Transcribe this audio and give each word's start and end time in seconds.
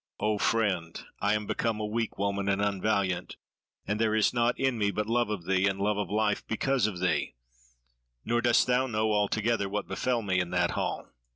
O 0.19 0.39
friend, 0.39 0.99
I 1.19 1.35
am 1.35 1.45
become 1.45 1.79
a 1.79 1.85
weak 1.85 2.17
woman 2.17 2.49
and 2.49 2.59
unvaliant, 2.59 3.35
and 3.85 3.99
there 4.01 4.15
is 4.15 4.33
naught 4.33 4.59
in 4.59 4.79
me 4.79 4.89
but 4.89 5.05
love 5.05 5.29
of 5.29 5.45
thee, 5.45 5.67
and 5.67 5.79
love 5.79 5.97
of 5.99 6.09
life 6.09 6.43
because 6.47 6.87
of 6.87 6.99
thee; 6.99 7.35
nor 8.25 8.41
dost 8.41 8.65
thou 8.65 8.87
know 8.87 9.11
altogether 9.11 9.69
what 9.69 9.87
befell 9.87 10.23
me 10.23 10.39
in 10.39 10.49
that 10.49 10.71
hall." 10.71 11.07